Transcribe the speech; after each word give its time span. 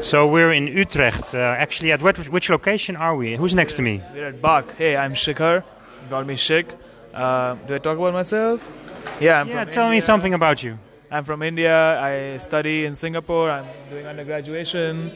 So 0.00 0.26
we're 0.28 0.52
in 0.52 0.66
Utrecht. 0.66 1.34
Uh, 1.34 1.38
actually, 1.38 1.92
at 1.92 2.02
what, 2.02 2.16
which 2.28 2.50
location 2.50 2.96
are 2.96 3.16
we? 3.16 3.36
Who's 3.36 3.54
next 3.54 3.74
to 3.76 3.82
me? 3.82 4.02
We're 4.12 4.26
at 4.28 4.40
Bach. 4.42 4.74
Hey, 4.76 4.96
I'm 4.96 5.12
Shikhar. 5.14 5.64
Call 6.10 6.24
me 6.24 6.34
Shik. 6.34 6.74
Uh, 7.14 7.54
do 7.66 7.74
I 7.74 7.78
talk 7.78 7.96
about 7.96 8.12
myself? 8.12 8.72
Yeah, 9.20 9.40
I'm 9.40 9.48
Yeah, 9.48 9.64
tell 9.64 9.88
me 9.90 10.00
something 10.00 10.34
about 10.34 10.62
you. 10.62 10.78
I'm 11.10 11.24
from 11.24 11.42
India. 11.42 12.00
I 12.00 12.38
study 12.38 12.84
in 12.84 12.96
Singapore. 12.96 13.50
I'm 13.50 13.66
doing 13.90 14.06
undergraduation. 14.06 15.10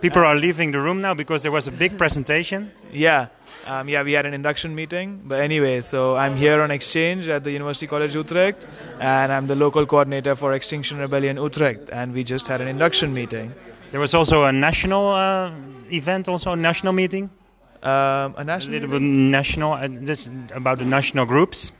People 0.00 0.22
are 0.22 0.34
leaving 0.34 0.72
the 0.72 0.80
room 0.80 1.00
now 1.00 1.14
because 1.14 1.42
there 1.42 1.52
was 1.52 1.68
a 1.68 1.72
big 1.72 1.96
presentation. 1.96 2.72
Yeah, 2.92 3.28
um, 3.66 3.88
yeah, 3.88 4.02
we 4.02 4.12
had 4.12 4.26
an 4.26 4.34
induction 4.34 4.74
meeting. 4.74 5.22
But 5.24 5.40
anyway, 5.40 5.80
so 5.80 6.16
I'm 6.16 6.34
here 6.36 6.60
on 6.60 6.70
exchange 6.72 7.28
at 7.28 7.44
the 7.44 7.52
University 7.52 7.86
College 7.86 8.14
Utrecht, 8.16 8.66
and 8.98 9.30
I'm 9.30 9.46
the 9.46 9.54
local 9.54 9.86
coordinator 9.86 10.34
for 10.34 10.54
Extinction 10.54 10.98
Rebellion 10.98 11.36
Utrecht. 11.36 11.90
And 11.92 12.12
we 12.12 12.24
just 12.24 12.48
had 12.48 12.60
an 12.60 12.66
induction 12.66 13.14
meeting. 13.14 13.54
There 13.92 14.00
was 14.00 14.14
also 14.14 14.44
a 14.44 14.52
national 14.52 15.08
uh, 15.14 15.52
event, 15.90 16.26
also 16.26 16.52
a 16.52 16.56
national 16.56 16.94
meeting. 16.94 17.28
Um, 17.82 18.34
a 18.38 18.44
A 18.46 18.70
little 18.70 18.88
bit 18.88 19.02
national, 19.02 19.72
uh, 19.74 19.86
this, 19.86 20.30
about 20.54 20.78
the 20.78 20.86
national 20.86 21.26
groups. 21.26 21.72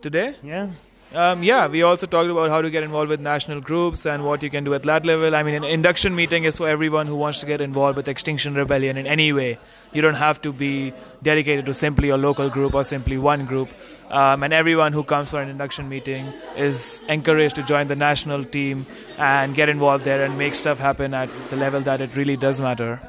today. 0.00 0.36
Yeah. 0.44 0.68
Um, 1.12 1.42
yeah, 1.42 1.66
we 1.66 1.82
also 1.82 2.06
talked 2.06 2.30
about 2.30 2.50
how 2.50 2.62
to 2.62 2.70
get 2.70 2.84
involved 2.84 3.08
with 3.08 3.18
national 3.18 3.60
groups 3.60 4.06
and 4.06 4.24
what 4.24 4.44
you 4.44 4.50
can 4.50 4.62
do 4.62 4.74
at 4.74 4.84
that 4.84 5.04
level. 5.04 5.34
I 5.34 5.42
mean, 5.42 5.56
an 5.56 5.64
induction 5.64 6.14
meeting 6.14 6.44
is 6.44 6.58
for 6.58 6.68
everyone 6.68 7.08
who 7.08 7.16
wants 7.16 7.40
to 7.40 7.46
get 7.46 7.60
involved 7.60 7.96
with 7.96 8.06
Extinction 8.06 8.54
Rebellion 8.54 8.96
in 8.96 9.08
any 9.08 9.32
way. 9.32 9.58
You 9.92 10.02
don't 10.02 10.14
have 10.14 10.40
to 10.42 10.52
be 10.52 10.92
dedicated 11.20 11.66
to 11.66 11.74
simply 11.74 12.10
a 12.10 12.16
local 12.16 12.48
group 12.48 12.74
or 12.74 12.84
simply 12.84 13.18
one 13.18 13.44
group. 13.44 13.70
Um, 14.08 14.44
and 14.44 14.52
everyone 14.52 14.92
who 14.92 15.02
comes 15.02 15.32
for 15.32 15.42
an 15.42 15.48
induction 15.48 15.88
meeting 15.88 16.32
is 16.56 17.02
encouraged 17.08 17.56
to 17.56 17.64
join 17.64 17.88
the 17.88 17.96
national 17.96 18.44
team 18.44 18.86
and 19.18 19.56
get 19.56 19.68
involved 19.68 20.04
there 20.04 20.24
and 20.24 20.38
make 20.38 20.54
stuff 20.54 20.78
happen 20.78 21.12
at 21.12 21.28
the 21.50 21.56
level 21.56 21.80
that 21.80 22.00
it 22.00 22.14
really 22.14 22.36
does 22.36 22.60
matter. 22.60 23.00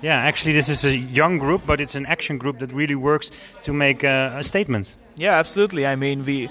Yeah, 0.00 0.16
actually, 0.16 0.52
this 0.52 0.68
is 0.68 0.84
a 0.84 0.96
young 0.96 1.38
group, 1.38 1.62
but 1.66 1.80
it's 1.80 1.96
an 1.96 2.06
action 2.06 2.38
group 2.38 2.60
that 2.60 2.72
really 2.72 2.94
works 2.94 3.32
to 3.64 3.72
make 3.72 4.04
uh, 4.04 4.34
a 4.36 4.44
statement. 4.44 4.96
Yeah, 5.16 5.34
absolutely. 5.34 5.84
I 5.84 5.96
mean, 5.96 6.24
we 6.24 6.48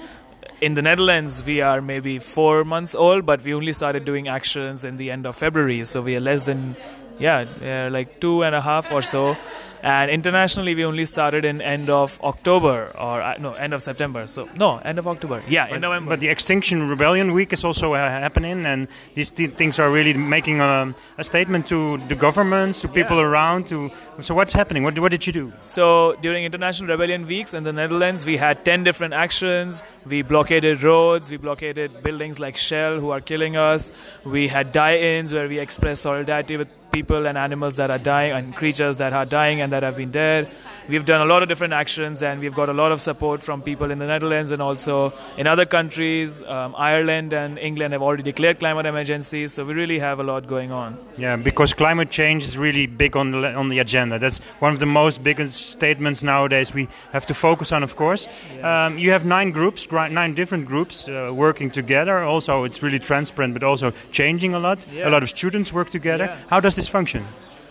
in 0.61 0.73
the 0.73 0.81
Netherlands 0.81 1.43
we 1.45 1.61
are 1.61 1.81
maybe 1.81 2.19
four 2.19 2.63
months 2.63 2.95
old, 2.95 3.25
but 3.25 3.43
we 3.43 3.53
only 3.53 3.73
started 3.73 4.05
doing 4.05 4.27
actions 4.27 4.83
in 4.83 4.97
the 4.97 5.11
end 5.11 5.25
of 5.25 5.35
February, 5.35 5.83
so 5.83 6.01
we 6.01 6.15
are 6.15 6.19
less 6.19 6.43
than 6.43 6.75
yeah, 7.19 7.89
like 7.91 8.19
two 8.19 8.43
and 8.43 8.53
a 8.55 8.61
half 8.61 8.91
or 8.91 9.01
so. 9.01 9.35
And 9.83 10.09
internationally, 10.09 10.73
we 10.73 10.83
only 10.83 11.05
started 11.05 11.45
in 11.45 11.61
end 11.61 11.87
of 11.89 12.19
October 12.23 12.91
or 12.97 13.21
uh, 13.21 13.35
no, 13.39 13.53
end 13.53 13.73
of 13.75 13.81
September. 13.83 14.25
So 14.25 14.49
no, 14.57 14.77
end 14.79 14.97
of 14.97 15.07
October. 15.07 15.43
Yeah, 15.47 15.67
in 15.73 15.81
November. 15.81 16.09
But 16.09 16.19
the 16.19 16.29
Extinction 16.29 16.89
Rebellion 16.89 17.31
Week 17.31 17.53
is 17.53 17.63
also 17.63 17.93
uh, 17.93 17.99
happening, 18.09 18.65
and 18.65 18.87
these 19.13 19.29
th- 19.29 19.51
things 19.51 19.77
are 19.77 19.89
really 19.91 20.15
making 20.15 20.61
um, 20.61 20.95
a 21.19 21.23
statement 21.23 21.67
to 21.67 21.99
the 22.07 22.15
governments, 22.15 22.81
to 22.81 22.87
people 22.87 23.17
Yeah. 23.17 23.27
around. 23.27 23.67
To 23.67 23.91
so, 24.19 24.33
what's 24.33 24.51
happening? 24.53 24.83
What, 24.83 24.97
what 24.97 25.11
did 25.11 25.27
you 25.27 25.31
do? 25.31 25.53
So 25.61 26.17
during 26.23 26.43
International 26.43 26.89
Rebellion 26.89 27.27
Weeks 27.27 27.53
in 27.53 27.63
the 27.63 27.71
Netherlands, 27.71 28.25
we 28.25 28.37
had 28.37 28.65
10 28.65 28.83
different 28.83 29.13
actions. 29.13 29.83
We 30.07 30.23
blockaded 30.23 30.81
roads, 30.81 31.29
we 31.29 31.37
blockaded 31.37 32.01
buildings 32.01 32.39
like 32.39 32.57
Shell 32.57 32.99
who 32.99 33.11
are 33.11 33.21
killing 33.21 33.55
us. 33.55 33.91
We 34.25 34.47
had 34.47 34.71
die-ins 34.71 35.35
where 35.35 35.47
we 35.47 35.59
expressed 35.59 36.01
solidarity 36.01 36.57
with 36.57 36.67
people 36.97 37.27
and 37.29 37.37
animals 37.47 37.75
that 37.81 37.89
are 37.95 38.03
dying 38.13 38.31
and 38.37 38.55
creatures 38.61 38.95
that 38.97 39.13
are 39.19 39.27
dying 39.39 39.57
and 39.61 39.69
that 39.73 39.83
have 39.87 39.97
been 40.03 40.11
dead. 40.11 40.49
We've 40.91 41.07
done 41.13 41.21
a 41.27 41.29
lot 41.33 41.43
of 41.43 41.49
different 41.51 41.73
actions 41.73 42.23
and 42.27 42.39
we've 42.43 42.57
got 42.61 42.69
a 42.69 42.77
lot 42.81 42.91
of 42.95 42.99
support 43.09 43.41
from 43.47 43.61
people 43.61 43.91
in 43.91 43.99
the 44.03 44.07
Netherlands 44.13 44.51
and 44.51 44.61
also 44.61 44.95
in 45.37 45.45
other 45.53 45.65
countries. 45.77 46.41
Um, 46.41 46.73
Ireland 46.77 47.33
and 47.33 47.59
England 47.59 47.91
have 47.95 48.01
already 48.01 48.23
declared 48.23 48.59
climate 48.59 48.85
emergencies, 48.85 49.53
so 49.53 49.65
we 49.65 49.73
really 49.73 49.99
have 49.99 50.17
a 50.19 50.23
lot 50.31 50.47
going 50.47 50.71
on. 50.71 50.97
Yeah, 51.17 51.35
because 51.49 51.73
climate 51.73 52.09
change 52.09 52.43
is 52.49 52.57
really 52.57 52.85
big 52.87 53.17
on 53.21 53.31
the 53.31 53.53
on 53.61 53.69
the 53.73 53.79
agenda. 53.79 54.15
That's 54.17 54.39
one 54.65 54.73
of 54.73 54.79
the 54.79 54.91
most 55.01 55.23
biggest 55.29 55.69
statements 55.77 56.23
nowadays. 56.23 56.73
We 56.73 56.87
have 57.11 57.25
to 57.25 57.33
focus 57.33 57.71
on, 57.71 57.83
of 57.83 57.95
course. 57.95 58.27
Um, 58.63 58.97
you 58.97 59.11
have 59.15 59.23
nine 59.37 59.51
groups, 59.51 59.91
nine 59.91 60.33
different 60.33 60.65
groups 60.67 60.95
uh, 61.07 61.31
working 61.45 61.69
together. 61.71 62.15
Also, 62.33 62.63
it's 62.67 62.81
really 62.85 62.99
transparent, 62.99 63.53
but 63.53 63.63
also 63.63 63.91
changing 64.11 64.53
a 64.55 64.59
lot. 64.59 64.79
Yeah. 64.79 65.09
A 65.09 65.11
lot 65.15 65.23
of 65.23 65.29
students 65.29 65.73
work 65.73 65.89
together. 65.89 66.25
Yeah. 66.25 66.49
How 66.49 66.59
does 66.61 66.75
this 66.75 66.86
function? 66.89 67.23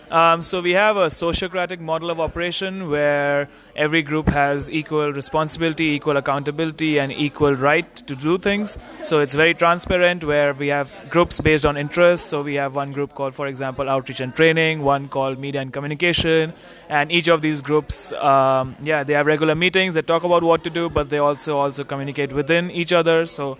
Um, 0.09 0.41
so 0.41 0.61
we 0.61 0.71
have 0.71 0.95
a 0.95 1.07
sociocratic 1.07 1.81
model 1.81 2.09
of 2.09 2.21
operation 2.21 2.89
where 2.89 3.49
every 3.75 4.01
group 4.01 4.29
has 4.29 4.71
equal 4.71 5.11
responsibility, 5.11 5.87
equal 5.87 6.15
accountability, 6.15 6.97
and 6.97 7.11
equal 7.11 7.53
right 7.53 7.93
to 8.07 8.15
do 8.15 8.37
things. 8.37 8.77
So 9.01 9.19
it's 9.19 9.35
very 9.35 9.53
transparent 9.53 10.23
where 10.23 10.53
we 10.53 10.69
have 10.69 10.95
groups 11.09 11.41
based 11.41 11.65
on 11.65 11.75
interests. 11.75 12.29
So 12.29 12.41
we 12.41 12.55
have 12.55 12.73
one 12.73 12.93
group 12.93 13.15
called, 13.15 13.35
for 13.35 13.47
example, 13.47 13.89
outreach 13.89 14.21
and 14.21 14.33
training, 14.33 14.81
one 14.81 15.09
called 15.09 15.39
media 15.39 15.59
and 15.59 15.73
communication, 15.73 16.53
and 16.87 17.11
each 17.11 17.27
of 17.27 17.41
these 17.41 17.61
groups, 17.61 18.13
um, 18.13 18.77
yeah, 18.81 19.03
they 19.03 19.11
have 19.11 19.25
regular 19.25 19.55
meetings. 19.55 19.93
They 19.93 20.03
talk 20.03 20.23
about 20.23 20.41
what 20.41 20.63
to 20.63 20.69
do, 20.69 20.89
but 20.89 21.09
they 21.09 21.17
also 21.17 21.57
also 21.57 21.83
communicate 21.83 22.31
within 22.31 22.71
each 22.71 22.93
other. 22.93 23.25
So 23.25 23.57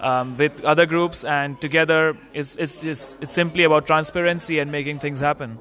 um, 0.00 0.36
with 0.36 0.64
other 0.64 0.86
groups 0.86 1.24
and 1.24 1.60
together, 1.60 2.16
it's 2.32 2.56
it's 2.56 2.82
just 2.82 3.18
it's 3.22 3.32
simply 3.32 3.64
about 3.64 3.86
transparency 3.86 4.58
and 4.58 4.70
making 4.70 4.98
things 4.98 5.20
happen. 5.20 5.58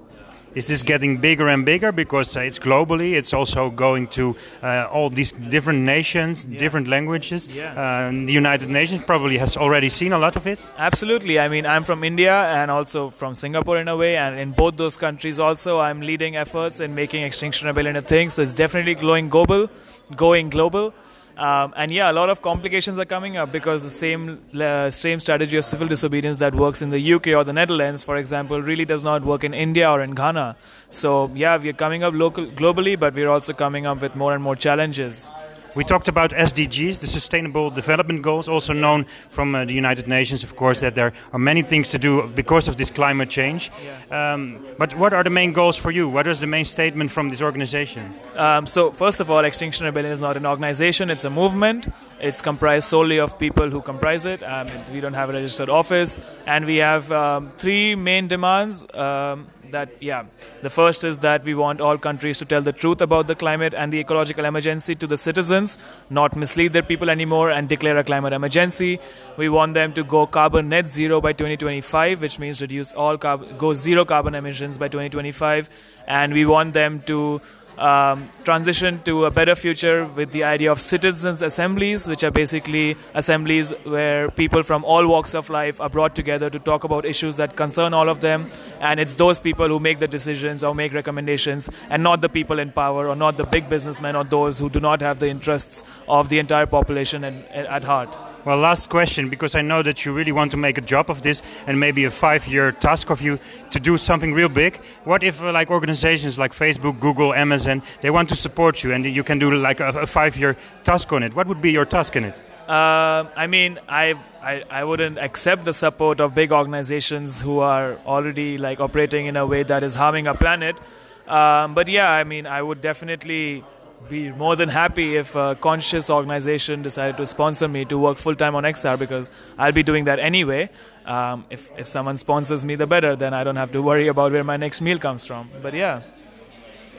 Is 0.56 0.66
this 0.66 0.82
getting 0.82 1.18
bigger 1.18 1.48
and 1.48 1.64
bigger 1.64 1.92
because 1.92 2.36
uh, 2.36 2.42
it's 2.42 2.58
globally? 2.58 3.14
It's 3.14 3.34
also 3.34 3.70
going 3.70 4.08
to 4.08 4.36
uh, 4.64 4.88
all 4.92 5.08
these 5.08 5.32
different 5.32 5.82
nations, 5.82 6.44
different 6.44 6.88
languages. 6.88 7.48
Yeah. 7.48 7.72
Uh, 7.74 8.26
the 8.26 8.34
United 8.34 8.68
Nations 8.68 9.04
probably 9.04 9.38
has 9.38 9.56
already 9.56 9.90
seen 9.90 10.12
a 10.12 10.18
lot 10.18 10.36
of 10.36 10.48
it. 10.48 10.60
Absolutely. 10.78 11.40
I 11.40 11.50
mean, 11.50 11.68
I'm 11.68 11.84
from 11.84 12.04
India 12.04 12.34
and 12.34 12.72
also 12.72 13.10
from 13.10 13.36
Singapore 13.36 13.78
in 13.78 13.88
a 13.88 13.96
way, 13.96 14.18
and 14.18 14.40
in 14.40 14.52
both 14.52 14.76
those 14.76 14.98
countries 14.98 15.38
also, 15.38 15.80
I'm 15.80 16.02
leading 16.02 16.36
efforts 16.36 16.80
in 16.80 16.96
making 16.96 17.22
Extinction 17.22 17.68
Rebellion 17.68 17.96
a 17.96 18.02
thing. 18.02 18.32
So 18.32 18.42
it's 18.42 18.56
definitely 18.56 18.96
going 18.96 19.30
global, 19.30 19.70
going 20.16 20.50
global. 20.50 20.96
Um, 21.40 21.74
and 21.78 21.90
yeah, 21.90 22.12
a 22.12 22.16
lot 22.20 22.30
of 22.30 22.42
complications 22.42 23.00
are 23.00 23.06
coming 23.06 23.38
up 23.38 23.50
because 23.50 23.82
the 23.82 23.90
same 23.90 24.40
uh, 24.60 24.90
same 24.92 25.22
strategy 25.22 25.56
of 25.56 25.64
civil 25.64 25.88
disobedience 25.88 26.36
that 26.38 26.54
works 26.54 26.82
in 26.82 26.90
the 26.90 27.14
UK 27.14 27.28
or 27.28 27.46
the 27.46 27.54
Netherlands, 27.54 28.04
for 28.04 28.18
example, 28.18 28.62
really 28.62 28.84
does 28.84 29.04
not 29.04 29.24
work 29.24 29.46
in 29.46 29.54
India 29.54 29.90
or 29.90 30.02
in 30.02 30.16
Ghana. 30.16 30.58
So 30.92 31.32
yeah, 31.34 31.56
we 31.56 31.70
are 31.70 31.80
coming 31.86 32.04
up 32.04 32.14
local 32.14 32.46
globally, 32.48 33.00
but 33.00 33.14
we're 33.14 33.30
also 33.30 33.54
coming 33.54 33.86
up 33.86 34.02
with 34.02 34.18
more 34.18 34.34
and 34.34 34.44
more 34.44 34.58
challenges. 34.58 35.32
We 35.76 35.84
talked 35.84 36.08
about 36.08 36.32
SDGs, 36.32 37.00
the 37.00 37.08
Sustainable 37.08 37.70
Development 37.70 38.22
Goals, 38.22 38.50
also 38.50 38.74
known 38.74 39.06
from 39.30 39.54
uh, 39.54 39.66
the 39.66 39.74
United 39.74 40.08
Nations, 40.08 40.44
of 40.44 40.56
course, 40.56 40.80
that 40.80 40.96
there 40.96 41.14
are 41.32 41.40
many 41.40 41.62
things 41.62 41.92
to 41.92 42.00
do 42.00 42.28
because 42.28 42.68
of 42.68 42.76
this 42.78 42.90
climate 42.90 43.30
change. 43.30 43.72
Um, 44.10 44.66
but 44.78 44.96
what 44.96 45.14
are 45.14 45.24
the 45.24 45.30
main 45.30 45.54
goals 45.54 45.78
for 45.78 45.92
you? 45.92 46.10
What 46.10 46.28
is 46.28 46.40
the 46.40 46.48
main 46.48 46.66
statement 46.66 47.12
from 47.12 47.30
this 47.30 47.42
organization? 47.42 48.14
Um, 48.36 48.66
so, 48.66 48.92
first 48.92 49.20
of 49.20 49.30
all, 49.30 49.46
Extinction 49.46 49.86
Rebellion 49.86 50.12
is 50.12 50.22
not 50.22 50.38
an 50.38 50.46
organization, 50.46 51.10
it's 51.10 51.26
a 51.26 51.30
movement. 51.30 51.88
It's 52.22 52.42
comprised 52.42 52.90
solely 52.90 53.18
of 53.20 53.40
people 53.40 53.70
who 53.70 53.82
comprise 53.82 54.26
it. 54.26 54.44
Um, 54.44 54.68
we 54.92 55.00
don't 55.00 55.14
have 55.14 55.30
a 55.30 55.34
registered 55.34 55.70
office. 55.70 56.20
And 56.46 56.66
we 56.66 56.78
have 56.78 57.12
um, 57.12 57.50
three 57.52 57.96
main 57.96 58.28
demands. 58.28 58.86
Um, 58.94 59.48
that, 59.72 60.02
yeah, 60.02 60.26
the 60.62 60.70
first 60.70 61.04
is 61.04 61.20
that 61.20 61.44
we 61.44 61.54
want 61.54 61.82
all 61.82 61.98
countries 61.98 62.40
to 62.40 62.46
tell 62.46 62.62
the 62.62 62.74
truth 62.74 63.02
about 63.02 63.28
the 63.28 63.36
climate 63.36 63.74
and 63.74 63.94
the 63.94 64.00
ecological 64.00 64.46
emergency 64.46 64.96
to 64.96 65.08
the 65.08 65.18
citizens, 65.18 65.78
not 66.10 66.36
mislead 66.36 66.74
their 66.74 66.84
people 66.84 67.10
anymore 67.10 67.52
and 67.52 67.70
declare 67.70 67.98
a 67.98 68.04
climate 68.04 68.34
emergency. 68.34 69.00
We 69.38 69.50
want 69.50 69.74
them 69.74 69.94
to 69.94 70.04
go 70.04 70.26
carbon 70.28 70.70
net 70.70 70.88
zero 70.88 71.22
by 71.22 71.34
2025, 71.34 72.22
which 72.22 72.40
means 72.40 72.62
reduce 72.62 72.94
all 72.94 73.18
carb- 73.18 73.58
go 73.58 73.74
zero 73.74 74.06
carbon 74.06 74.36
emissions 74.36 74.78
by 74.78 74.88
2025. 74.88 75.70
And 76.08 76.34
we 76.34 76.46
want 76.46 76.74
them 76.74 77.02
to 77.06 77.42
um, 77.80 78.30
transition 78.44 79.02
to 79.04 79.26
a 79.26 79.32
better 79.32 79.56
future 79.56 80.06
with 80.06 80.32
the 80.32 80.44
idea 80.44 80.72
of 80.72 80.82
citizens' 80.82 81.42
assemblies, 81.42 82.08
which 82.08 82.24
are 82.24 82.32
basically 82.32 82.98
assemblies 83.14 83.72
where 83.84 84.30
people 84.32 84.64
from 84.64 84.84
all 84.84 85.08
walks 85.08 85.34
of 85.34 85.50
life 85.50 85.82
are 85.82 85.90
brought 85.90 86.16
together 86.16 86.50
to 86.50 86.60
talk 86.60 86.84
about 86.84 87.06
issues 87.06 87.36
that 87.38 87.56
concern 87.56 87.94
all 87.94 88.10
of 88.10 88.20
them. 88.22 88.52
And 88.80 89.00
it's 89.00 89.16
those 89.16 89.40
people 89.40 89.68
who 89.68 89.80
make 89.80 90.00
the 90.00 90.08
decisions 90.08 90.64
or 90.64 90.76
make 90.76 90.94
recommendations, 90.94 91.70
and 91.90 92.04
not 92.04 92.22
the 92.22 92.30
people 92.30 92.60
in 92.60 92.72
power 92.72 93.08
or 93.08 93.16
not 93.16 93.38
the 93.38 93.46
big 93.46 93.70
businessmen 93.70 94.16
or 94.16 94.24
those 94.24 94.60
who 94.60 94.70
do 94.70 94.80
not 94.80 95.02
have 95.02 95.20
the 95.20 95.30
interests 95.30 95.84
of 96.08 96.30
the 96.30 96.40
entire 96.40 96.66
population 96.66 97.24
at, 97.24 97.34
at 97.52 97.84
heart. 97.84 98.29
Well, 98.46 98.58
last 98.58 98.90
question, 98.90 99.30
because 99.30 99.54
I 99.54 99.62
know 99.62 99.84
that 99.84 100.06
you 100.06 100.14
really 100.14 100.32
want 100.32 100.52
to 100.52 100.58
make 100.58 100.78
a 100.78 100.82
job 100.82 101.10
of 101.10 101.22
this 101.22 101.44
and 101.68 101.78
maybe 101.80 102.06
a 102.06 102.10
five 102.10 102.48
year 102.48 102.72
task 102.72 103.10
of 103.10 103.22
you 103.22 103.38
to 103.70 103.80
do 103.80 103.98
something 103.98 104.34
real 104.34 104.48
big. 104.50 104.78
What 105.04 105.24
if, 105.24 105.44
uh, 105.44 105.52
like, 105.52 105.70
organizations 105.70 106.40
like 106.40 106.54
Facebook, 106.54 107.00
Google, 107.00 107.34
Amazon, 107.34 107.82
they 108.02 108.10
want 108.10 108.30
to 108.30 108.36
support 108.36 108.82
you 108.84 108.94
and 108.94 109.06
you 109.06 109.24
can 109.24 109.40
do 109.40 109.54
like 109.54 109.82
a, 109.82 109.90
a 109.90 110.08
five 110.08 110.38
year 110.38 110.56
task 110.84 111.12
on 111.12 111.24
it? 111.24 111.36
What 111.36 111.48
would 111.48 111.62
be 111.62 111.72
your 111.72 111.86
task 111.86 112.16
in 112.16 112.24
it? 112.24 112.42
Uh, 112.70 113.26
I 113.36 113.48
mean, 113.48 113.80
I, 113.90 114.14
I 114.44 114.64
I 114.70 114.84
wouldn't 114.84 115.18
accept 115.18 115.66
the 115.66 115.74
support 115.74 116.22
of 116.22 116.36
big 116.36 116.52
organizations 116.52 117.42
who 117.42 117.60
are 117.60 117.98
already 118.06 118.60
like 118.60 118.80
operating 118.80 119.26
in 119.26 119.36
a 119.36 119.46
way 119.46 119.64
that 119.64 119.84
is 119.84 119.96
harming 119.96 120.28
our 120.28 120.38
planet. 120.38 120.80
Um, 121.28 121.74
but 121.74 121.88
yeah, 121.88 122.12
I 122.12 122.24
mean, 122.24 122.46
I 122.46 122.62
would 122.62 122.80
definitely 122.82 123.64
be 124.08 124.32
more 124.32 124.56
than 124.56 124.70
happy 124.70 125.18
if 125.18 125.36
a 125.36 125.56
conscious 125.60 126.10
organization 126.10 126.82
decided 126.82 127.18
to 127.18 127.26
sponsor 127.26 127.68
me 127.68 127.86
to 127.86 127.98
work 127.98 128.18
full 128.18 128.36
time 128.36 128.56
on 128.56 128.64
XR 128.64 128.98
because 128.98 129.32
I'll 129.58 129.72
be 129.72 129.84
doing 129.84 130.06
that 130.06 130.20
anyway. 130.20 130.70
Um, 131.06 131.46
if, 131.50 131.70
if 131.78 131.88
someone 131.88 132.18
sponsors 132.18 132.64
me, 132.64 132.76
the 132.76 132.88
better. 132.88 133.16
Then 133.16 133.34
I 133.34 133.44
don't 133.44 133.56
have 133.56 133.72
to 133.74 133.82
worry 133.82 134.08
about 134.08 134.32
where 134.32 134.44
my 134.44 134.58
next 134.58 134.82
meal 134.82 134.98
comes 134.98 135.26
from. 135.26 135.50
But 135.62 135.74
yeah. 135.74 136.02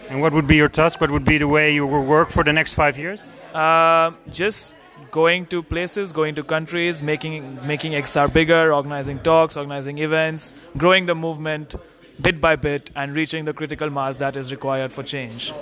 And 0.09 0.21
what 0.21 0.33
would 0.33 0.47
be 0.47 0.57
your 0.57 0.69
task? 0.69 1.01
What 1.01 1.11
would 1.11 1.25
be 1.25 1.39
the 1.39 1.49
way 1.49 1.73
you 1.73 1.87
will 1.87 2.05
work 2.05 2.31
for 2.31 2.43
the 2.43 2.53
next 2.53 2.75
five 2.75 2.99
years? 2.99 3.33
Uh, 3.55 4.11
just 4.31 4.75
going 5.11 5.47
to 5.47 5.63
places, 5.63 6.13
going 6.13 6.35
to 6.35 6.43
countries, 6.43 7.03
making 7.03 7.59
making 7.67 7.93
XR 7.93 8.33
bigger, 8.33 8.73
organizing 8.73 9.19
talks, 9.21 9.57
organizing 9.57 9.99
events, 9.99 10.53
growing 10.77 11.07
the 11.07 11.15
movement 11.15 11.75
bit 12.21 12.41
by 12.41 12.57
bit, 12.57 12.91
and 12.95 13.17
reaching 13.17 13.45
the 13.45 13.53
critical 13.53 13.89
mass 13.89 14.17
that 14.17 14.37
is 14.37 14.51
required 14.51 14.93
for 14.93 15.03
change. 15.03 15.53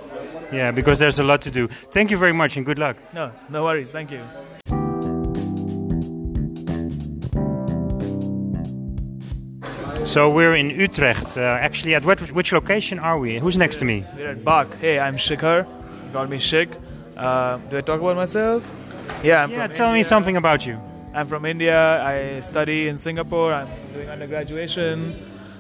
Yeah, 0.51 0.71
because 0.71 0.99
there's 0.99 1.19
a 1.19 1.25
lot 1.25 1.43
to 1.43 1.51
do. 1.51 1.69
Thank 1.69 2.11
you 2.11 2.17
very 2.17 2.33
much 2.33 2.57
and 2.57 2.65
good 2.65 2.79
luck. 2.79 2.97
No, 3.13 3.33
no 3.49 3.65
worries. 3.65 3.91
Thank 3.91 4.11
you. 4.11 4.23
So 10.05 10.31
we're 10.31 10.57
in 10.57 10.71
Utrecht. 10.71 11.37
Uh, 11.37 11.43
actually, 11.43 11.95
at 11.95 12.05
what, 12.07 12.21
which 12.33 12.53
location 12.53 12.99
are 12.99 13.19
we? 13.19 13.39
Who's 13.39 13.59
next 13.59 13.77
to 13.79 13.85
me? 13.85 14.07
We're 14.17 14.31
at 14.31 14.43
Bach. 14.43 14.75
Hey, 14.79 14.99
I'm 14.99 15.17
Shikhar. 15.17 15.67
Call 16.13 16.27
me 16.27 16.39
Shik. 16.39 16.79
Uh, 17.15 17.59
do 17.69 17.77
I 17.77 17.81
talk 17.83 18.01
about 18.01 18.17
myself? 18.17 18.75
Yeah, 19.23 19.43
I'm 19.43 19.51
yeah. 19.51 19.67
from 19.67 19.75
Tell 19.75 19.93
me 19.93 20.03
something 20.03 20.37
about 20.37 20.65
you. 20.65 20.81
I'm 21.13 21.27
from 21.27 21.45
India. 21.45 22.03
I 22.03 22.41
study 22.41 22.89
in 22.89 22.97
Singapore. 22.97 23.53
I'm 23.53 23.69
doing 23.93 24.09
undergraduation. 24.09 25.15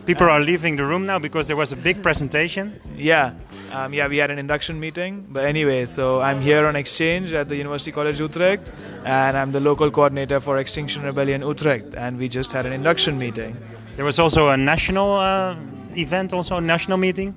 People 0.09 0.29
are 0.31 0.41
leaving 0.41 0.77
the 0.77 0.85
room 0.85 1.05
now 1.05 1.19
because 1.19 1.47
there 1.49 1.57
was 1.57 1.71
a 1.73 1.77
big 1.77 2.03
presentation. 2.03 2.81
Yeah, 2.97 3.33
um, 3.73 3.93
yeah, 3.93 4.09
we 4.09 4.17
had 4.17 4.31
an 4.31 4.39
induction 4.39 4.81
meeting. 4.81 5.27
But 5.29 5.45
anyway, 5.45 5.85
so 5.87 6.23
I'm 6.23 6.41
here 6.41 6.67
on 6.67 6.77
exchange 6.77 7.35
at 7.35 7.49
the 7.51 7.57
University 7.57 7.93
College 7.93 8.19
Utrecht, 8.19 8.73
and 9.05 9.37
I'm 9.37 9.53
the 9.53 9.61
local 9.61 9.91
coordinator 9.91 10.41
for 10.41 10.57
Extinction 10.59 11.03
Rebellion 11.03 11.43
Utrecht, 11.43 11.95
and 11.95 12.19
we 12.19 12.27
just 12.29 12.53
had 12.53 12.65
an 12.65 12.73
induction 12.73 13.19
meeting. 13.19 13.55
There 13.97 14.05
was 14.07 14.19
also 14.19 14.49
a 14.49 14.57
national 14.57 15.13
uh, 15.21 15.57
event, 15.95 16.33
also 16.33 16.57
a 16.57 16.61
national 16.61 16.97
meeting. 16.97 17.35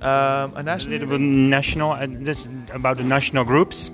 Um, 0.00 0.08
a 0.54 0.54
A 0.56 0.62
national 0.62 0.92
little 0.92 1.08
bit 1.08 1.20
national, 1.20 1.90
uh, 1.92 2.06
this 2.08 2.48
about 2.72 2.96
the 2.98 3.04
national 3.04 3.44
groups. 3.44 3.90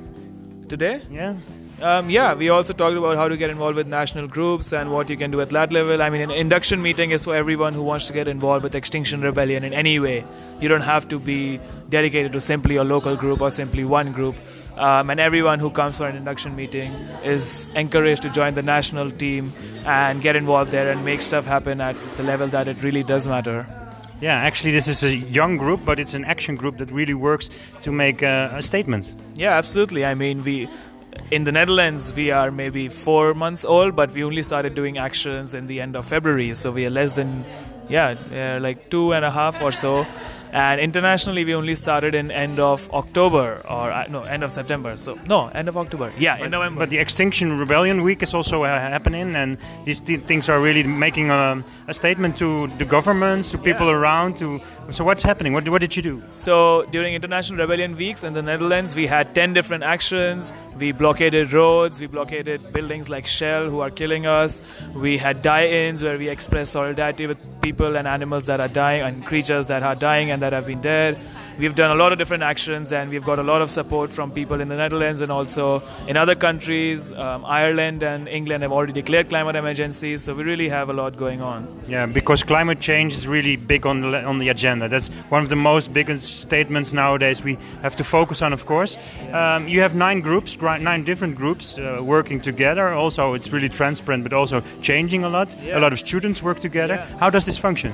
today. 0.69 1.01
Yeah. 1.11 1.35
Um, 1.81 2.11
yeah, 2.11 2.35
we 2.35 2.49
also 2.49 2.73
talked 2.73 2.97
about 2.97 3.17
how 3.17 3.29
to 3.29 3.37
get 3.37 3.51
involved 3.51 3.77
with 3.77 3.87
national 3.87 4.27
groups 4.27 4.73
and 4.73 4.91
what 4.91 5.09
you 5.09 5.17
can 5.17 5.31
do 5.31 5.41
at 5.41 5.51
that 5.51 5.73
level. 5.73 6.03
I 6.03 6.11
mean, 6.11 6.23
an 6.23 6.33
induction 6.33 6.83
meeting 6.83 7.13
is 7.13 7.25
for 7.25 7.37
everyone 7.37 7.73
who 7.73 7.85
wants 7.85 8.09
to 8.09 8.13
get 8.13 8.27
involved 8.27 8.65
with 8.65 8.75
Extinction 8.75 9.21
Rebellion 9.21 9.63
in 9.63 9.73
any 9.73 10.01
way. 10.01 10.25
You 10.61 10.69
don't 10.69 10.81
have 10.81 11.07
to 11.09 11.21
be 11.21 11.61
dedicated 11.89 12.33
to 12.33 12.41
simply 12.41 12.77
a 12.77 12.83
local 12.83 13.15
group 13.15 13.41
or 13.41 13.53
simply 13.53 13.85
one 13.85 14.13
group. 14.13 14.35
Um, 14.77 15.11
and 15.11 15.21
everyone 15.21 15.61
who 15.61 15.71
comes 15.71 15.99
for 15.99 16.09
an 16.09 16.17
induction 16.17 16.57
meeting 16.57 16.93
is 17.23 17.69
encouraged 17.77 18.23
to 18.23 18.31
join 18.31 18.55
the 18.55 18.63
national 18.63 19.13
team 19.13 19.53
and 19.85 20.21
get 20.21 20.35
involved 20.35 20.73
there 20.73 20.91
and 20.91 21.05
make 21.05 21.23
stuff 21.23 21.47
happen 21.47 21.81
at 21.81 21.97
the 22.17 22.25
level 22.25 22.49
that 22.49 22.67
it 22.67 22.83
really 22.83 23.05
does 23.05 23.29
matter. 23.29 23.67
Yeah, 24.21 24.35
actually, 24.35 24.73
this 24.73 24.89
is 24.89 25.05
a 25.05 25.15
young 25.15 25.57
group, 25.57 25.85
but 25.85 26.01
it's 26.01 26.15
an 26.15 26.25
action 26.25 26.57
group 26.57 26.79
that 26.79 26.91
really 26.91 27.15
works 27.15 27.51
to 27.83 27.93
make 27.93 28.25
uh, 28.25 28.51
a 28.53 28.63
statement. 28.63 29.15
Yeah, 29.37 29.53
absolutely. 29.53 30.05
I 30.05 30.15
mean, 30.15 30.43
we 30.43 30.69
in 31.31 31.45
the 31.45 31.53
Netherlands 31.53 32.15
we 32.15 32.31
are 32.31 32.51
maybe 32.51 32.89
four 32.89 33.35
months 33.35 33.65
old, 33.65 33.95
but 33.97 34.13
we 34.13 34.25
only 34.25 34.43
started 34.43 34.75
doing 34.75 34.99
actions 34.99 35.55
in 35.55 35.67
the 35.67 35.81
end 35.81 35.97
of 35.97 36.05
February, 36.05 36.55
so 36.55 36.71
we 36.71 36.87
are 36.87 36.91
less 36.91 37.13
than 37.13 37.45
yeah, 37.89 38.15
uh, 38.33 38.61
like 38.61 38.91
two 38.91 39.13
and 39.13 39.25
a 39.25 39.31
half 39.31 39.63
or 39.63 39.73
so. 39.73 40.07
And 40.53 40.81
internationally, 40.81 41.45
we 41.45 41.55
only 41.55 41.75
started 41.75 42.15
in 42.15 42.31
end 42.31 42.59
of 42.59 42.89
October 42.93 43.63
or 43.69 43.91
uh, 43.91 44.07
no, 44.09 44.23
end 44.25 44.43
of 44.45 44.51
September. 44.53 44.97
So 44.97 45.19
no, 45.29 45.49
end 45.49 45.69
of 45.69 45.77
October. 45.77 46.13
Yeah, 46.19 46.43
in 46.45 46.51
November. 46.51 46.81
But 46.81 46.91
the 46.91 46.99
Extinction 46.99 47.59
Rebellion 47.59 48.03
Week 48.03 48.23
is 48.23 48.35
also 48.35 48.65
uh, 48.65 48.69
happening, 48.79 49.35
and 49.37 49.59
these 49.85 50.01
th- 50.01 50.21
things 50.23 50.49
are 50.49 50.61
really 50.61 50.83
making 50.85 51.31
um, 51.31 51.65
a 51.87 51.95
statement 51.95 52.37
to 52.39 52.69
the 52.79 52.85
governments, 52.85 53.51
to 53.53 53.59
people 53.59 53.87
Yeah. 53.89 53.97
around. 53.97 54.39
To 54.39 54.61
so, 54.91 55.05
what's 55.05 55.23
happening? 55.23 55.53
What, 55.53 55.69
what 55.69 55.81
did 55.81 55.95
you 55.97 56.03
do? 56.03 56.23
So 56.31 56.85
during 56.91 57.15
International 57.15 57.59
Rebellion 57.61 57.97
Weeks 57.97 58.25
in 58.25 58.33
the 58.33 58.43
Netherlands, 58.43 58.95
we 58.97 59.07
had 59.07 59.35
10 59.35 59.53
different 59.53 59.85
actions. 59.85 60.53
We 60.79 60.93
blockaded 60.93 61.53
roads, 61.53 62.01
we 62.01 62.07
blockaded 62.07 62.73
buildings 62.73 63.09
like 63.11 63.27
Shell 63.27 63.69
who 63.69 63.81
are 63.81 63.91
killing 63.91 64.25
us. 64.27 64.63
We 64.95 65.19
had 65.19 65.43
die-ins 65.43 66.03
where 66.03 66.17
we 66.17 66.29
express 66.29 66.71
solidarity 66.71 67.27
with 67.27 67.39
people 67.61 67.97
and 67.97 68.09
animals 68.09 68.47
that 68.47 68.61
are 68.61 68.69
dying 68.69 69.03
and 69.03 69.27
creatures 69.27 69.67
that 69.67 69.83
are 69.83 69.95
dying 69.95 70.31
and 70.31 70.38
that 70.41 70.53
have 70.53 70.67
been 70.67 70.81
there. 70.81 71.17
We've 71.59 71.75
done 71.75 71.91
a 71.91 71.97
lot 71.97 72.13
of 72.13 72.19
different 72.19 72.45
actions 72.45 72.93
and 72.93 73.11
we've 73.11 73.25
got 73.25 73.41
a 73.41 73.43
lot 73.43 73.63
of 73.63 73.71
support 73.71 74.11
from 74.11 74.31
people 74.31 74.61
in 74.61 74.69
the 74.69 74.77
Netherlands 74.77 75.23
and 75.23 75.33
also 75.33 75.83
in 76.07 76.17
other 76.17 76.37
countries. 76.37 77.11
Um, 77.11 77.45
Ireland 77.45 78.05
and 78.05 78.29
England 78.29 78.63
have 78.63 78.71
already 78.71 78.93
declared 78.93 79.29
climate 79.29 79.57
emergencies, 79.57 80.23
so 80.23 80.35
we 80.35 80.45
really 80.45 80.69
have 80.69 80.89
a 80.89 80.93
lot 80.93 81.17
going 81.17 81.43
on. 81.43 81.67
Yeah, 81.89 82.07
because 82.07 82.45
climate 82.45 82.79
change 82.79 83.13
is 83.13 83.27
really 83.27 83.57
big 83.57 83.87
on 83.87 84.03
the, 84.03 84.23
on 84.25 84.39
the 84.39 84.51
agenda. 84.51 84.89
That's 84.89 85.09
one 85.31 85.43
of 85.43 85.49
the 85.49 85.57
most 85.57 85.93
biggest 85.93 86.41
statements 86.41 86.93
nowadays 86.93 87.43
we 87.43 87.59
have 87.83 87.97
to 87.97 88.05
focus 88.05 88.41
on, 88.41 88.53
of 88.53 88.65
course. 88.65 88.97
Um, 89.33 89.67
you 89.67 89.81
have 89.81 89.97
nine 89.97 90.21
groups, 90.21 90.57
nine 90.61 91.03
different 91.03 91.35
groups 91.37 91.77
uh, 91.77 92.01
working 92.01 92.41
together. 92.41 92.95
Also, 92.95 93.35
it's 93.35 93.51
really 93.53 93.69
transparent, 93.69 94.23
but 94.23 94.33
also 94.33 94.63
changing 94.81 95.25
a 95.25 95.29
lot. 95.29 95.57
Yeah. 95.61 95.79
A 95.79 95.81
lot 95.81 95.93
of 95.93 95.99
students 95.99 96.41
work 96.41 96.61
together. 96.61 96.95
Yeah. 96.95 97.19
How 97.19 97.31
does 97.31 97.47
this 97.47 97.59
function? 97.59 97.93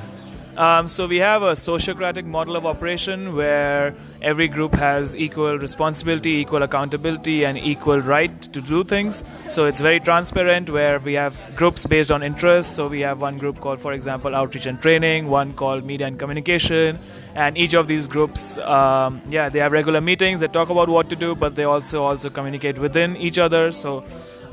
Um, 0.57 0.87
so 0.87 1.09
we 1.09 1.19
have 1.19 1.43
a 1.43 1.55
sociocratic 1.55 2.25
model 2.25 2.55
of 2.55 2.65
operation 2.65 3.35
where 3.35 3.93
every 4.23 4.47
group 4.47 4.73
has 4.75 5.17
equal 5.17 5.59
responsibility, 5.59 6.31
equal 6.37 6.63
accountability, 6.63 7.45
and 7.45 7.59
equal 7.59 8.01
right 8.01 8.41
to 8.53 8.61
do 8.61 8.85
things. 8.85 9.25
So 9.49 9.65
it's 9.65 9.81
very 9.81 9.99
transparent 9.99 10.71
where 10.71 11.01
we 11.01 11.15
have 11.15 11.41
groups 11.57 11.87
based 11.87 12.13
on 12.13 12.23
interests. 12.23 12.73
So 12.73 12.87
we 12.87 13.01
have 13.01 13.21
one 13.21 13.37
group 13.37 13.59
called, 13.59 13.81
for 13.81 13.93
example, 13.93 14.33
outreach 14.33 14.67
and 14.67 14.81
training, 14.81 15.29
one 15.29 15.55
called 15.55 15.85
media 15.85 16.07
and 16.07 16.21
communication, 16.21 17.01
and 17.35 17.59
each 17.59 17.75
of 17.75 17.89
these 17.89 18.07
groups, 18.07 18.59
um, 18.59 19.23
yeah, 19.29 19.49
they 19.49 19.59
have 19.59 19.73
regular 19.73 20.01
meetings. 20.01 20.39
They 20.39 20.47
talk 20.47 20.71
about 20.71 20.89
what 20.89 21.11
to 21.11 21.17
do, 21.17 21.35
but 21.35 21.57
they 21.57 21.65
also 21.65 22.05
also 22.05 22.31
communicate 22.31 22.79
within 22.79 23.17
each 23.17 23.39
other. 23.39 23.73
So. 23.73 24.05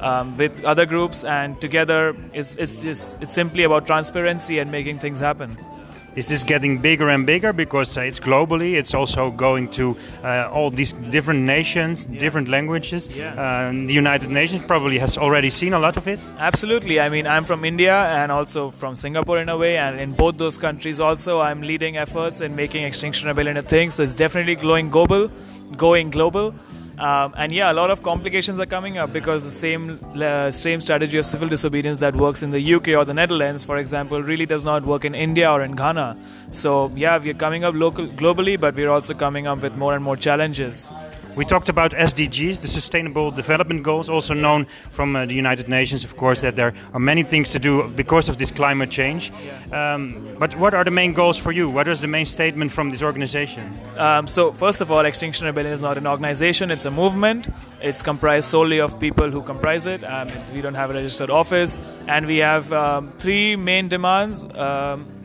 Um, 0.01 0.35
with 0.35 0.65
other 0.65 0.87
groups 0.87 1.23
and 1.23 1.61
together 1.61 2.15
it's, 2.33 2.55
it's 2.55 2.81
just 2.81 3.21
it's 3.21 3.33
simply 3.33 3.65
about 3.65 3.85
transparency 3.85 4.57
and 4.57 4.71
making 4.71 4.97
things 4.97 5.19
happen 5.19 5.55
Is 6.13 6.25
this 6.25 6.43
getting 6.43 6.77
bigger 6.77 7.09
and 7.09 7.25
bigger 7.25 7.53
because 7.53 7.97
uh, 7.97 8.01
it's 8.01 8.19
globally? 8.19 8.73
It's 8.73 8.93
also 8.93 9.31
going 9.31 9.69
to 9.69 9.95
uh, 10.23 10.49
all 10.51 10.69
these 10.69 10.91
different 11.09 11.41
nations, 11.43 12.05
different 12.05 12.49
languages. 12.49 13.07
Yeah. 13.07 13.33
Uh, 13.33 13.71
the 13.71 13.93
United 13.93 14.29
Nations 14.29 14.63
probably 14.65 14.99
has 14.99 15.17
already 15.17 15.49
seen 15.49 15.71
a 15.71 15.79
lot 15.79 15.95
of 15.95 16.09
it. 16.09 16.19
Absolutely. 16.37 16.99
I 16.99 17.07
mean, 17.07 17.25
I'm 17.27 17.45
from 17.45 17.63
India 17.63 17.95
and 17.95 18.29
also 18.29 18.71
from 18.71 18.93
Singapore 18.95 19.39
in 19.39 19.47
a 19.47 19.57
way, 19.57 19.77
and 19.77 20.01
in 20.01 20.11
both 20.11 20.37
those 20.37 20.57
countries 20.57 20.99
also, 20.99 21.39
I'm 21.39 21.61
leading 21.61 21.95
efforts 21.95 22.41
in 22.41 22.57
making 22.57 22.83
Extinction 22.83 23.29
Rebellion 23.29 23.55
a 23.55 23.61
thing. 23.61 23.89
So 23.89 24.03
it's 24.03 24.15
definitely 24.15 24.55
going 24.55 24.89
global, 24.89 25.31
going 25.77 26.09
global. 26.09 26.53
Um, 27.01 27.33
and 27.35 27.51
yeah, 27.51 27.71
a 27.71 27.73
lot 27.73 27.89
of 27.89 28.03
complications 28.03 28.59
are 28.59 28.67
coming 28.67 28.99
up 28.99 29.11
because 29.11 29.43
the 29.43 29.49
same 29.49 29.99
uh, 30.21 30.51
same 30.51 30.79
strategy 30.79 31.17
of 31.17 31.25
civil 31.25 31.49
disobedience 31.49 31.97
that 31.97 32.15
works 32.15 32.43
in 32.43 32.51
the 32.51 32.61
UK 32.75 32.89
or 32.89 33.05
the 33.05 33.15
Netherlands, 33.15 33.63
for 33.63 33.77
example, 33.77 34.21
really 34.21 34.45
does 34.45 34.63
not 34.63 34.85
work 34.85 35.03
in 35.03 35.15
India 35.15 35.51
or 35.51 35.63
in 35.63 35.75
Ghana. 35.75 36.15
So 36.51 36.91
yeah, 36.95 37.17
we're 37.17 37.33
coming 37.33 37.63
up 37.63 37.73
local 37.73 38.07
globally, 38.07 38.59
but 38.59 38.75
we're 38.75 38.91
also 38.97 39.15
coming 39.15 39.47
up 39.47 39.63
with 39.63 39.75
more 39.75 39.95
and 39.95 40.03
more 40.03 40.15
challenges. 40.15 40.93
We 41.35 41.45
talked 41.45 41.69
about 41.69 41.91
SDGs, 41.91 42.61
the 42.61 42.67
Sustainable 42.67 43.31
Development 43.31 43.81
Goals, 43.81 44.09
also 44.09 44.33
known 44.33 44.65
from 44.91 45.15
uh, 45.15 45.25
the 45.25 45.33
United 45.33 45.69
Nations, 45.69 46.03
of 46.03 46.17
course, 46.17 46.41
that 46.41 46.55
there 46.55 46.73
are 46.93 46.99
many 46.99 47.23
things 47.23 47.51
to 47.51 47.59
do 47.59 47.87
because 47.87 48.27
of 48.27 48.37
this 48.37 48.51
climate 48.51 48.91
change. 48.91 49.31
Um, 49.71 50.35
but 50.37 50.55
what 50.57 50.73
are 50.73 50.83
the 50.83 50.91
main 50.91 51.13
goals 51.13 51.37
for 51.37 51.51
you? 51.51 51.69
What 51.69 51.87
is 51.87 52.01
the 52.01 52.07
main 52.07 52.25
statement 52.25 52.71
from 52.71 52.89
this 52.89 53.01
organization? 53.01 53.79
Um, 53.97 54.27
so, 54.27 54.51
first 54.51 54.81
of 54.81 54.91
all, 54.91 55.05
Extinction 55.05 55.45
Rebellion 55.45 55.73
is 55.73 55.81
not 55.81 55.97
an 55.97 56.05
organization, 56.05 56.69
it's 56.69 56.85
a 56.85 56.91
movement. 56.91 57.47
It's 57.81 58.03
comprised 58.03 58.49
solely 58.49 58.79
of 58.79 58.99
people 58.99 59.31
who 59.31 59.41
comprise 59.41 59.87
it. 59.87 60.03
Um, 60.03 60.27
we 60.53 60.61
don't 60.61 60.75
have 60.75 60.91
a 60.91 60.93
registered 60.93 61.31
office. 61.31 61.79
And 62.07 62.27
we 62.27 62.37
have 62.37 62.71
um, 62.71 63.11
three 63.11 63.55
main 63.55 63.87
demands. 63.87 64.43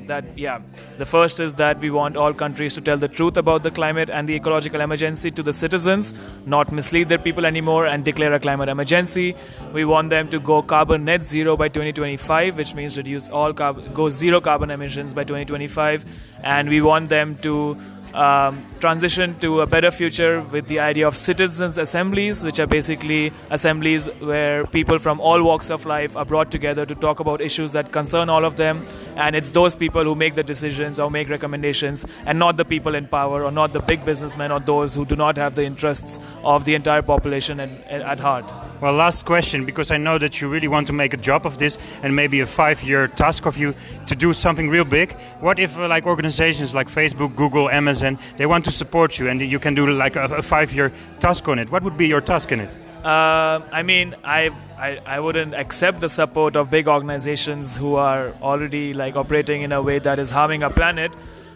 That, 0.06 0.38
yeah, 0.38 0.60
the 0.98 1.04
first 1.06 1.40
is 1.40 1.56
that 1.56 1.80
we 1.80 1.90
want 1.90 2.16
all 2.16 2.32
countries 2.32 2.74
to 2.74 2.80
tell 2.80 2.96
the 2.96 3.08
truth 3.08 3.36
about 3.36 3.64
the 3.64 3.70
climate 3.72 4.08
and 4.08 4.28
the 4.28 4.34
ecological 4.34 4.80
emergency 4.80 5.32
to 5.32 5.42
the 5.42 5.52
citizens, 5.52 6.14
not 6.46 6.70
mislead 6.70 7.08
their 7.08 7.18
people 7.18 7.44
anymore 7.44 7.86
and 7.86 8.04
declare 8.04 8.32
a 8.32 8.38
climate 8.38 8.68
emergency. 8.68 9.34
We 9.72 9.84
want 9.84 10.10
them 10.10 10.28
to 10.28 10.38
go 10.38 10.62
carbon 10.62 11.04
net 11.04 11.24
zero 11.24 11.56
by 11.56 11.68
2025, 11.68 12.56
which 12.56 12.74
means 12.74 12.96
reduce 12.96 13.28
all 13.28 13.52
carb- 13.52 13.92
go 13.94 14.08
zero 14.08 14.40
carbon 14.40 14.70
emissions 14.70 15.12
by 15.12 15.24
2025. 15.24 16.04
And 16.44 16.68
we 16.68 16.80
want 16.80 17.08
them 17.08 17.36
to 17.38 17.76
um, 18.16 18.66
transition 18.80 19.38
to 19.40 19.60
a 19.60 19.66
better 19.66 19.90
future 19.90 20.40
with 20.40 20.66
the 20.66 20.80
idea 20.80 21.06
of 21.06 21.16
citizens' 21.16 21.78
assemblies, 21.78 22.42
which 22.42 22.58
are 22.58 22.66
basically 22.66 23.32
assemblies 23.50 24.06
where 24.20 24.66
people 24.66 24.98
from 24.98 25.20
all 25.20 25.44
walks 25.44 25.70
of 25.70 25.86
life 25.86 26.16
are 26.16 26.24
brought 26.24 26.50
together 26.50 26.86
to 26.86 26.94
talk 26.94 27.20
about 27.20 27.40
issues 27.40 27.72
that 27.72 27.92
concern 27.92 28.28
all 28.28 28.44
of 28.44 28.56
them. 28.56 28.86
And 29.16 29.36
it's 29.36 29.50
those 29.50 29.76
people 29.76 30.04
who 30.04 30.14
make 30.14 30.34
the 30.34 30.42
decisions 30.42 30.98
or 30.98 31.10
make 31.10 31.28
recommendations, 31.28 32.04
and 32.24 32.38
not 32.38 32.56
the 32.56 32.64
people 32.64 32.94
in 32.94 33.06
power 33.06 33.44
or 33.44 33.50
not 33.50 33.72
the 33.72 33.80
big 33.80 34.04
businessmen 34.04 34.50
or 34.50 34.60
those 34.60 34.94
who 34.94 35.04
do 35.04 35.16
not 35.16 35.36
have 35.36 35.54
the 35.54 35.64
interests 35.64 36.18
of 36.42 36.64
the 36.64 36.74
entire 36.74 37.02
population 37.02 37.60
at, 37.60 37.70
at 37.90 38.18
heart. 38.18 38.50
Well, 38.80 38.92
last 38.92 39.24
question, 39.24 39.64
because 39.64 39.90
I 39.90 39.96
know 39.96 40.18
that 40.18 40.40
you 40.40 40.48
really 40.48 40.68
want 40.68 40.86
to 40.88 40.92
make 40.92 41.14
a 41.14 41.16
job 41.16 41.46
of 41.46 41.56
this 41.56 41.78
and 42.02 42.14
maybe 42.14 42.40
a 42.40 42.46
five 42.46 42.82
year 42.82 43.08
task 43.08 43.46
of 43.46 43.56
you 43.56 43.74
to 44.06 44.14
do 44.14 44.34
something 44.34 44.68
real 44.68 44.84
big. 44.84 45.12
What 45.40 45.58
if, 45.58 45.78
uh, 45.78 45.88
like, 45.88 46.04
organizations 46.06 46.74
like 46.74 46.88
Facebook, 46.88 47.34
Google, 47.36 47.70
Amazon, 47.70 48.18
they 48.36 48.44
want 48.44 48.66
to 48.66 48.70
support 48.70 49.18
you 49.18 49.28
and 49.30 49.40
you 49.40 49.58
can 49.58 49.74
do 49.74 49.90
like 49.90 50.16
a, 50.16 50.24
a 50.24 50.42
five 50.42 50.74
year 50.74 50.92
task 51.20 51.48
on 51.48 51.58
it? 51.58 51.70
What 51.70 51.82
would 51.84 51.96
be 51.96 52.06
your 52.06 52.20
task 52.20 52.52
in 52.52 52.60
it? 52.60 52.76
Uh, 53.02 53.60
I 53.72 53.82
mean, 53.82 54.14
I, 54.24 54.50
I 54.76 54.98
I 55.06 55.20
wouldn't 55.20 55.54
accept 55.54 56.00
the 56.00 56.08
support 56.08 56.56
of 56.56 56.70
big 56.70 56.88
organizations 56.88 57.76
who 57.76 57.94
are 57.94 58.34
already 58.42 58.94
like 58.94 59.14
operating 59.14 59.62
in 59.62 59.70
a 59.70 59.80
way 59.80 60.00
that 60.00 60.18
is 60.18 60.32
harming 60.32 60.64
our 60.64 60.72
planet. 60.72 61.12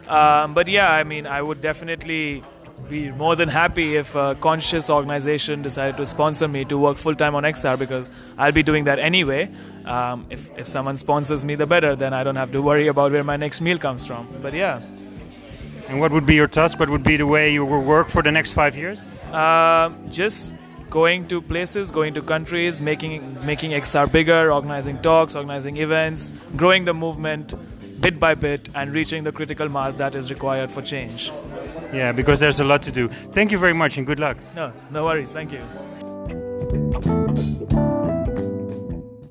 Um, 0.07 0.55
but 0.55 0.69
yeah, 0.69 0.93
I 0.93 1.03
mean, 1.03 1.27
I 1.27 1.43
would 1.43 1.61
definitely 1.61 2.45
be 2.89 3.11
more 3.11 3.37
than 3.37 3.49
happy 3.49 3.97
if 3.97 4.15
a 4.15 4.35
conscious 4.35 4.91
organization 4.91 5.63
decided 5.63 5.97
to 5.97 6.07
sponsor 6.07 6.49
me 6.49 6.65
to 6.65 6.79
work 6.79 6.97
full 6.97 7.15
time 7.15 7.35
on 7.35 7.45
XR 7.45 7.79
because 7.79 8.11
I'll 8.39 8.53
be 8.53 8.63
doing 8.63 8.85
that 8.85 8.99
anyway. 8.99 9.51
Um, 9.85 10.27
if, 10.31 10.51
if 10.59 10.67
someone 10.67 10.97
sponsors 10.97 11.45
me, 11.45 11.55
the 11.55 11.67
better, 11.67 11.95
then 11.97 12.13
I 12.13 12.25
don't 12.25 12.37
have 12.37 12.53
to 12.53 12.63
worry 12.63 12.89
about 12.89 13.13
where 13.13 13.25
my 13.25 13.37
next 13.37 13.61
meal 13.61 13.79
comes 13.79 14.07
from. 14.07 14.29
But 14.43 14.55
yeah. 14.55 14.81
And 15.89 16.01
what 16.01 16.13
would 16.13 16.27
be 16.27 16.35
your 16.35 16.47
task? 16.47 16.79
What 16.79 16.91
would 16.91 17.03
be 17.03 17.17
the 17.17 17.27
way 17.27 17.53
you 17.53 17.65
will 17.65 17.83
work 17.83 18.09
for 18.09 18.23
the 18.23 18.31
next 18.31 18.53
five 18.53 18.77
years? 18.77 19.11
Uh, 19.33 19.91
just 20.09 20.53
going 20.89 21.27
to 21.29 21.41
places, 21.41 21.91
going 21.91 22.15
to 22.15 22.23
countries, 22.23 22.81
making 22.81 23.45
making 23.47 23.71
XR 23.71 24.11
bigger, 24.11 24.53
organizing 24.53 24.99
talks, 25.03 25.35
organizing 25.35 25.77
events, 25.79 26.33
growing 26.57 26.85
the 26.85 26.95
movement 26.95 27.55
bit 28.01 28.19
by 28.19 28.35
bit, 28.35 28.69
and 28.75 28.95
reaching 28.95 29.25
the 29.25 29.33
critical 29.33 29.69
mass 29.69 29.95
that 29.97 30.15
is 30.15 30.31
required 30.31 30.71
for 30.73 30.83
change. 30.83 31.31
Yeah, 31.93 32.13
because 32.13 32.41
there's 32.41 32.61
a 32.61 32.65
lot 32.65 32.83
to 32.83 32.93
do. 32.93 33.09
Thank 33.09 33.53
you 33.53 33.59
very 33.59 33.75
much 33.75 33.99
and 33.99 34.07
good 34.07 34.21
luck. 34.21 34.37
No, 34.55 34.73
no 34.91 35.05
worries. 35.05 35.33
Thank 35.33 35.53
you. 35.53 35.61